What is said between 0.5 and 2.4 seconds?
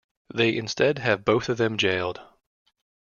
instead have both of them jailed.